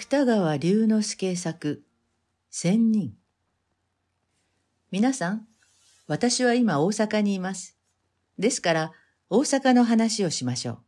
[0.00, 1.82] 芥川龍之介作、
[2.50, 3.16] 仙人。
[4.92, 5.48] 皆さん、
[6.06, 7.76] 私は今大阪にいます。
[8.38, 8.92] ですから、
[9.28, 10.78] 大阪の話をしましょう。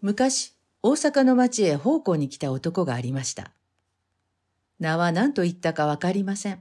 [0.00, 3.52] 昔、大阪の町へ奉公に来た男がありました。
[4.80, 6.60] 名は何と言ったかわかりません。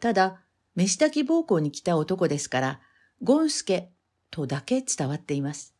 [0.00, 0.42] ただ、
[0.74, 2.80] 飯炊き奉公に来た男ですから、
[3.22, 3.90] ゴンスケ
[4.30, 5.74] とだけ伝わっています。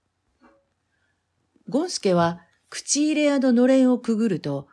[1.69, 2.41] ゴンスケは
[2.71, 4.69] 口入れ屋ののれんをくぐると、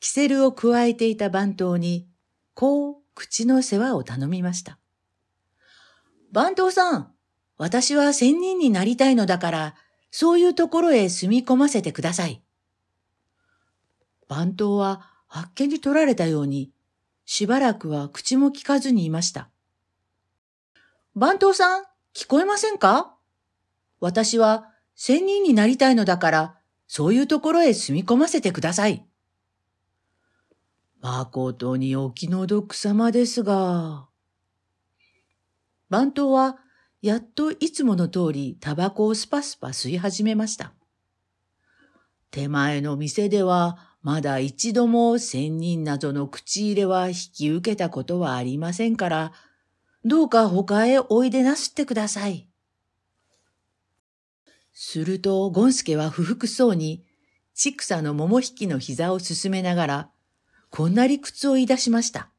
[0.00, 2.08] キセルを加えていた番頭に、
[2.54, 4.78] こう口の世話を頼みました。
[6.30, 7.12] 番頭さん、
[7.58, 9.74] 私は仙人になりたいのだから、
[10.10, 12.42] そういうところへ住み込ませてください。
[14.28, 16.70] 番頭はあっけに取られたように、
[17.24, 19.48] しばらくは口も聞かずにいました。
[21.14, 21.84] 番頭さん、
[22.14, 23.14] 聞こえませんか？
[24.00, 26.58] 私は仙人になりたいのだから、
[26.94, 29.06] そういうところへ住み込ませてください。
[31.00, 34.08] 誠にお気の毒様ですが。
[35.88, 36.58] 番頭は、
[37.00, 40.74] やっといつもの通りタバコをスパスパ吸い始めました。
[42.30, 49.32] 手前の店では、まだ一度も仙人などの口入れは引き受けたことはありませんから、
[50.04, 52.51] どうか他へおいでなすってください。
[54.72, 57.04] すると、ゴンスケは不服そうに、
[57.54, 60.10] チクサの桃引きの膝を進めながら、
[60.70, 62.30] こんな理屈を言い出しました。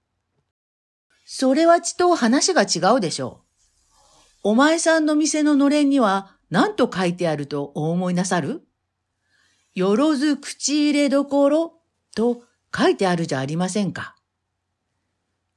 [1.26, 3.42] それはちと話が違うでしょ
[4.44, 4.50] う。
[4.50, 8.62] お前さんの店ののれんには何と書いてあるとお思いなさる？
[9.74, 11.74] よろず口入れどころ
[12.16, 12.42] と
[12.76, 14.16] 書いてあるじゃありませんか。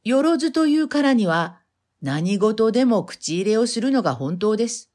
[0.04, 1.58] よろずというからには
[2.00, 4.92] 何事でも口入れをするのが本当です。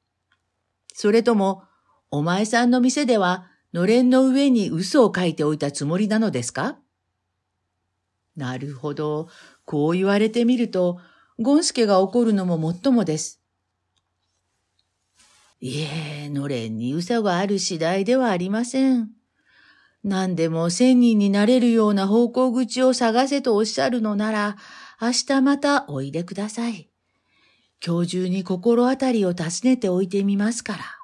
[0.94, 1.64] それとも
[2.12, 6.78] お前さんの店では、のれんの上に嘘を書いておいたつもりなのですか？
[8.36, 9.30] なるほど。
[9.66, 11.00] こう言われてみると、
[11.40, 13.42] ゴンスケが怒るのももっともです。
[15.62, 19.10] いえ、のれんに嘘がある次第ではありません。
[20.04, 24.58] 何でも千人になれるような方向口を探せとおっしゃるのなら、
[25.00, 26.90] 明日またおいでください。
[27.86, 31.01] 今日中に心当たりを尋ねておいてみますから。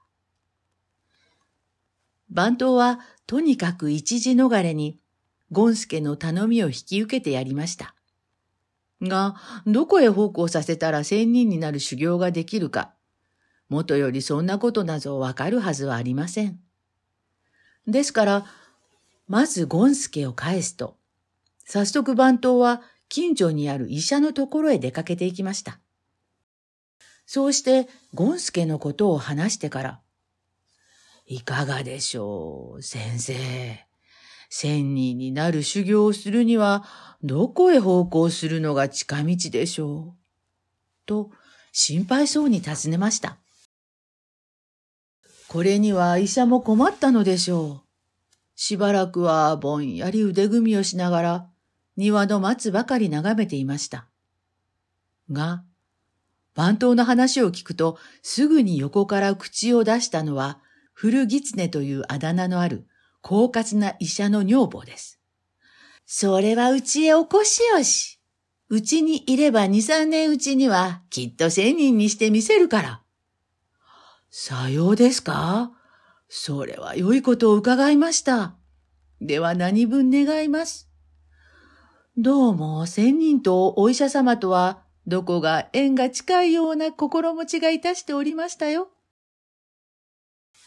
[2.30, 5.00] 番頭はとにかく一時逃れに、
[5.52, 7.96] ゴンスケの頼みを引き受けてやりました。
[9.02, 12.94] が、どこへ奉公させたら仙人になる修行ができるか、
[13.70, 16.60] もとよりそんなことなぞわかるはずはありません。
[17.86, 18.46] ですから、
[19.28, 20.98] まずゴンスケを返すと、
[21.66, 25.80] 早速番頭は近所にある医者のところへ出かけていきました。
[27.26, 30.02] そうして、ゴンスケのことを話してから、
[31.30, 33.86] いかがでしょう、先生。
[34.50, 36.86] 仙人になる修行をするには、
[37.22, 40.18] どこへ奉公するのが近道でしょう？
[41.06, 41.32] と、
[41.74, 43.38] 心配そうに尋ねました。
[45.50, 47.88] これには医者も困ったのでしょう。
[48.56, 51.50] しばらくはぼんやり腕組みをしながら、
[51.98, 54.08] 庭の松ばかり眺めていました。
[55.30, 55.66] が、
[56.56, 60.60] 番頭の話を聞くと、すぐに横から口を出したのは、
[61.00, 62.88] 古狐というあだ名のある、
[63.22, 65.20] 狡猾な医者の女房です。
[66.08, 68.20] それはうちへお越しよし。
[68.70, 73.02] うちにいれば二三年うちにはきっと千人にしてみせるから。
[74.32, 75.72] さようですか
[76.30, 78.56] それは良いことを伺いました。
[79.22, 80.90] では何分願います。
[82.18, 88.90] どうも千人とお医者様とはどこが縁が近いような心持ちがいたしておりましたよ。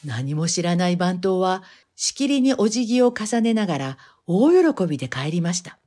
[0.04, 1.62] 何も知らない番頭は、
[1.94, 5.78] しきりにお辞儀を重ねながら、大喜びで帰りました。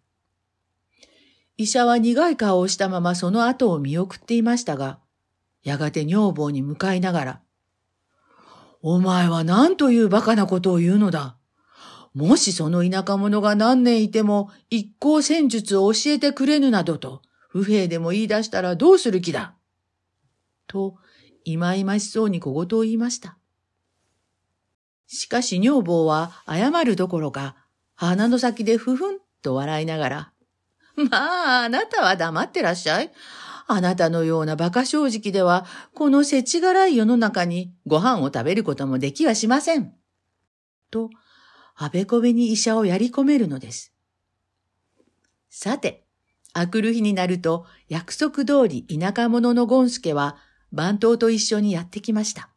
[1.58, 5.00] 医者は苦い顔をしたままその後を見送っていましたが、
[5.64, 7.42] やがて女房に向かいながら、
[8.82, 11.38] お前は何という馬鹿なことを言うのだ。
[12.14, 19.56] もしその田舎者が何年いても一向戦術を教えてくれぬなどと、不平でも言い出したらどうする気だ。
[20.68, 20.98] と、
[21.46, 23.38] いまいましそうに小言を言いました。
[25.14, 27.56] しかし女房は謝るどころか、
[27.94, 30.34] 鼻の先でふふんと笑いながら、
[30.96, 33.12] まあ、あなたは黙ってらっしゃい。
[33.68, 39.94] あなたのような馬鹿正直では、この世知辛い世の中にご飯を食べることもできはしません。
[40.92, 41.10] と、
[41.76, 43.94] あべこべに医者をやり込めるのです。
[45.50, 46.06] さて、
[46.54, 50.38] あくる日になると、約束通り田舎者のゴンスケは、
[50.72, 52.53] 番頭と一緒にやってきました。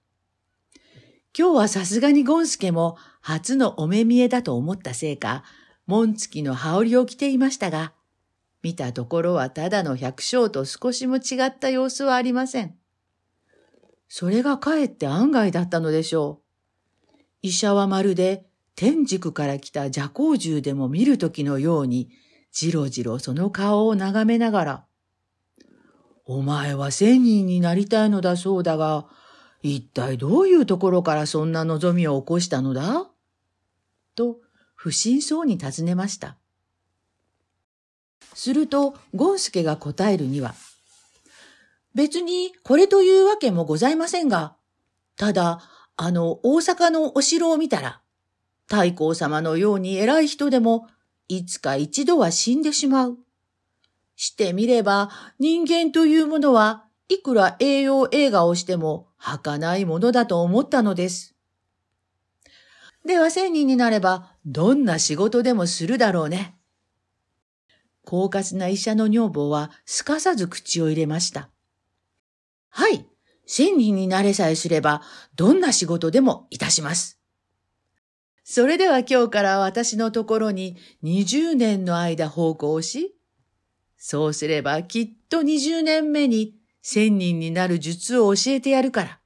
[1.38, 5.44] 今日はさすがにゴンスケも初のお目見えだと思ったせいか、
[5.86, 7.92] 紋付きの羽織を着ていましたが、
[8.62, 12.74] 見たところはただの百姓と少しも違った様子はありません。
[14.08, 16.40] それがかえって案外だったのでしょ
[17.14, 17.18] う。
[17.42, 22.08] 医者はまるで天竺から来た邪光獣でも見るときのように、
[22.50, 24.84] じろじろその顔を眺めながら、
[26.24, 29.06] お前は仙人になりたいのだそうだが、
[29.74, 33.08] 一体どういうところからそんな望みを起こしたのだ？
[34.14, 34.38] と、
[34.76, 36.36] 不審そうに尋ねました。
[38.32, 40.54] すると、ゴンスケが答えるには、
[41.94, 44.54] 別にこれというわけもございませんが、
[45.16, 45.60] ただ、
[45.96, 48.00] あの大阪のお城を見たら、
[48.66, 50.86] 太閤様のように偉い人でも、
[51.26, 53.18] いつか一度は死んでしまう。
[54.14, 61.36] してみれば、人間というものはいくら栄養映画をしても儚いものだと思ったのです。
[63.04, 66.56] では千人になれば、どんな仕事でもするだろうね。
[68.04, 71.50] 狡猾な医者の女房はすかさず口を入れました。
[72.68, 73.06] はい、
[73.46, 75.02] 千人になれさえすれば、
[75.36, 77.20] どんな仕事でもいたします。
[78.42, 83.16] それでは今日から私のところに20年の間奉公し、
[83.96, 86.55] そうすればきっと20年目に
[86.88, 89.18] 千人になる術を教えてやるから。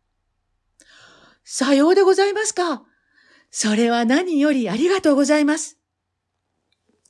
[1.44, 2.84] さようでございますか。
[3.50, 5.76] それは何よりありがとうございます。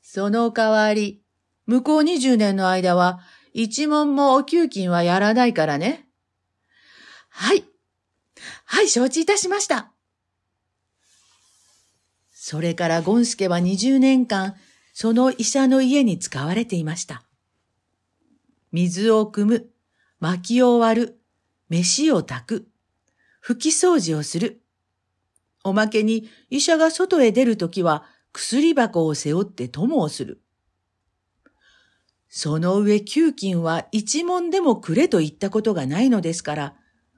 [0.03, 1.23] その代わり、
[1.67, 3.21] 向こう20年の間は、
[3.53, 6.09] 一問もお給金はやらないからね。
[7.29, 7.65] はい。
[8.65, 9.93] はい、承知いたしました。
[12.33, 14.57] それからゴンスケは20年間、
[14.95, 17.23] その医者の家に使われていました。
[18.73, 19.70] 水を汲む、
[20.21, 21.21] 薪を割る、
[21.69, 22.69] 飯を炊く、
[23.45, 24.63] 拭き掃除をする。
[25.65, 30.43] おまけに医者が外へ出るときは薬箱を背負って友をする。
[32.29, 36.75] その上給金は一文でもくれと言ったことがないのですから、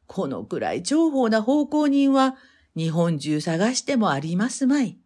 [0.06, 2.37] このくらい重宝な奉公人は
[2.76, 4.99] 日本中探してもありますまい。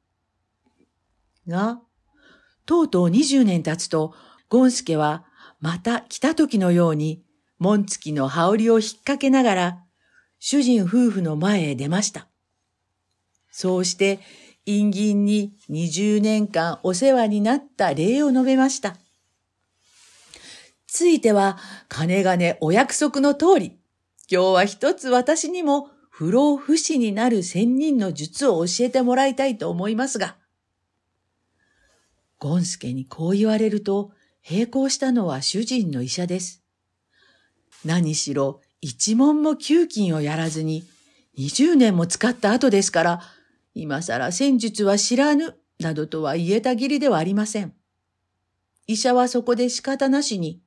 [1.49, 1.81] が、
[2.67, 4.15] とうとう二十年経つと、
[4.49, 5.25] ゴンスケは
[5.61, 7.26] また来た時のように、
[7.59, 9.85] 紋付きの羽織を引っ掛けながら、
[10.39, 12.29] 主人夫婦の前へ出ました。
[13.51, 14.21] そうして、
[14.67, 18.97] 陰銀に二十年間お世話になった礼を述べました。
[20.87, 21.59] ついては、
[21.89, 23.79] 金金お約束の通り、
[24.31, 30.37] 今日は一つ私にも不老不死になる仙人の術を教えてもらいたいと思いますが、
[32.39, 34.13] ゴンスケにこう言われると、
[34.49, 36.66] 並行したのは主人の医者です。
[37.85, 40.85] 何しろ一文も給金をやらずに、
[41.37, 43.21] 二十年も使った後ですから、
[43.75, 47.75] 今更戦術は知らぬ、などとは言えたぎりではありません。
[48.87, 50.63] 医者はそこで仕方なしに、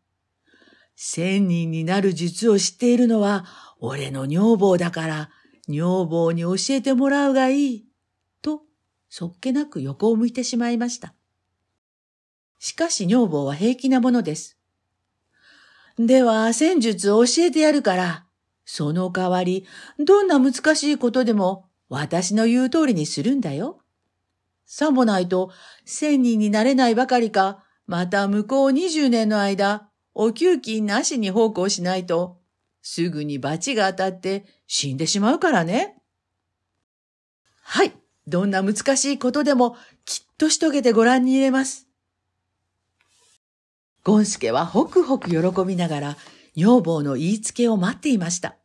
[0.96, 3.46] 千人になる術を知っているのは、
[3.80, 5.30] 俺の女房だから、
[5.70, 7.86] 女房に教えてもらうがいい。
[8.42, 8.64] と、
[9.10, 11.14] そっけなく横を向いてしまいました。
[12.60, 14.59] しかし女房は平気なものです。
[16.00, 18.26] では、戦術を教えてやるから、
[18.64, 19.68] その代わり、
[20.00, 23.82] どんな難しいことでも、私の言う通りにするんだよ。
[24.66, 25.52] さもないと、
[25.84, 32.40] 千人になれないばかりか、また向こう二十年の間、お給金なしに奉公しないと、
[32.82, 35.98] すぐに罰が当たって死んでしまうからね。
[37.62, 37.92] はい。
[38.26, 39.76] どんな難しいことでも
[40.06, 41.89] きっとし遂げてご覧に入れます。
[44.04, 46.18] ゴンスケはホクホク喜びながら
[46.56, 48.56] 女房の言いつけを待っていました。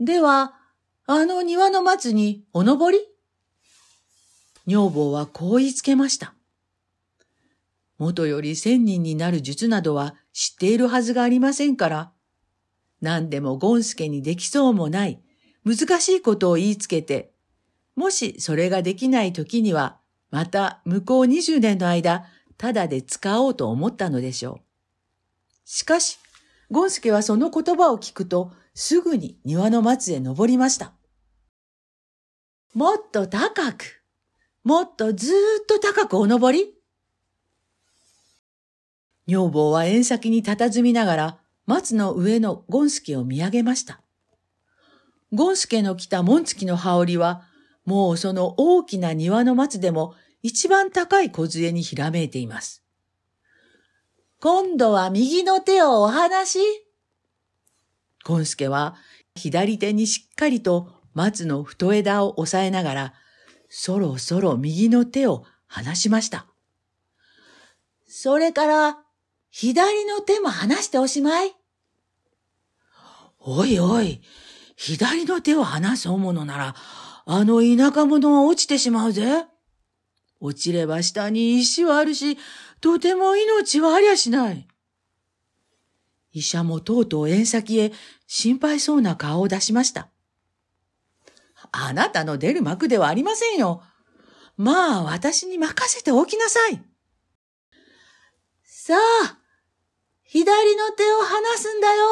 [0.00, 0.54] では、
[1.06, 3.04] あの庭の松にお登り？
[4.66, 6.34] 女房はこう言いつけました。
[7.98, 12.12] 元より千人になる術などは知っているはずがありませんから、
[13.00, 15.20] 何でもゴンスケにできそうもない、
[15.64, 17.32] 難しいことを言いつけて、
[17.96, 19.98] もしそれができない時には、
[20.30, 22.26] また向こう20年の間、
[22.58, 24.60] ただで使おうと思ったのでしょう。
[25.64, 26.18] しかし、
[26.70, 30.92] ゴンスケはその言葉を聞くと、すぐに庭の松へ登りました。
[32.74, 34.02] もっと高く、
[34.64, 36.74] もっとずーっと高くお登り？
[39.26, 44.00] 女房は縁先に佇みながら松の上のゴンスケを見上げました。
[45.32, 47.42] ゴンスケの着た紋付きの羽織は、
[47.84, 52.84] もうその大きな庭の松でも一番高い小杖にひらめいています。
[54.40, 56.58] 今度は右の手をお離し。
[58.24, 58.96] ゴンスケは
[59.34, 63.14] 左手にしっかりと松の太枝を押さえながら、
[63.68, 66.46] そろそろ右の手を離しました。
[68.06, 68.98] それから、
[69.50, 71.54] 左の手も離しておしまい。
[73.40, 74.22] おいおい、
[74.76, 76.74] 左の手を離すものなら、
[77.26, 79.46] あの田舎者は落ちてしまうぜ。
[80.40, 82.38] 落ちれば下に石はあるし、
[82.80, 84.68] とても命はありゃしない。
[86.32, 87.92] 医者もとうとう縁先へ
[88.26, 90.08] 心配そうな顔を出しました。
[91.72, 93.82] あなたの出る幕ではありませんよ。
[94.56, 96.82] まあ、私に任せておきなさい。
[98.64, 99.38] さあ、
[100.22, 102.04] 左の手を離すんだよ。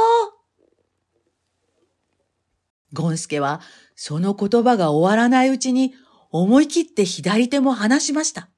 [2.93, 3.61] ゴンスケは、
[3.95, 5.95] その言葉が終わらないうちに、
[6.31, 8.49] 思い切って左手も離しました。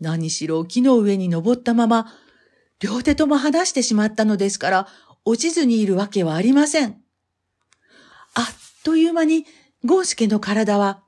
[0.00, 2.12] 何しろ木の上に登ったまま、
[2.80, 4.88] 両手とも離してしまったのですから、
[5.24, 7.00] 落ちずにいるわけはありません。
[8.34, 8.46] あっ
[8.84, 9.44] という間に、
[9.84, 11.02] ゴンスケの体は、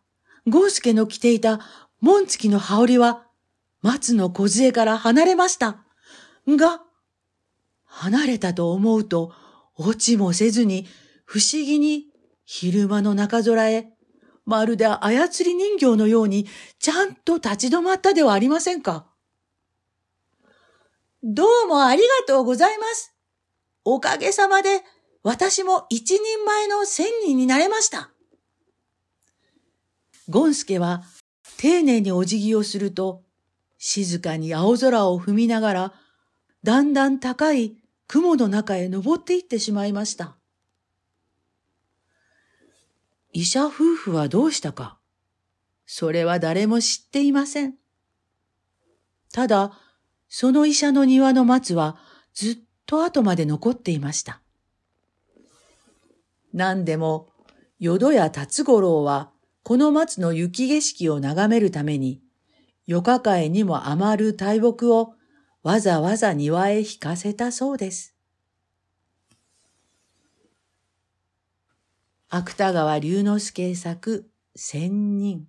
[0.47, 1.61] ゴンスケの着ていた
[2.00, 3.26] 紋付きの羽織は、
[3.81, 5.85] 松の小杖から離れました。
[6.47, 6.83] が、
[7.85, 9.33] 離れたと思うと、
[9.76, 10.87] 落ちもせずに、
[11.25, 12.07] 不思議に
[12.45, 13.91] 昼間の中空へ、
[14.44, 16.46] まるで操り人形のように、
[16.78, 19.06] ちゃんと立ち止まったではありませんか？
[21.22, 23.14] どうもありがとうございます。
[23.84, 24.82] おかげさまで、
[25.22, 28.11] 私も一人前の千人になれました。
[30.28, 31.02] ゴンスケは
[31.58, 33.22] 丁寧にお辞儀をすると、
[33.78, 35.92] 静かに青空を踏みながら、
[36.64, 37.76] だんだん高い
[38.08, 40.37] 雲の中へ登っていってしまいました。
[43.33, 44.99] 医者夫婦はどうしたか、
[45.87, 47.75] それは誰も知っていません。
[49.33, 49.79] ただ、
[50.29, 51.97] その医者の庭の松は
[52.35, 54.43] ずっと後まで残っていました。
[56.53, 57.31] 何でも、
[57.79, 59.31] 淀屋達五郎は、
[59.62, 62.21] この松の雪景色を眺めるために、
[62.87, 65.15] 夜か会にも余る大木を
[65.62, 68.12] わざわざ庭へ引かせたそうです。
[72.35, 74.25] 芥川龍之介作
[74.57, 75.49] 千人。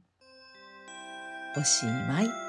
[1.56, 2.43] おしまい。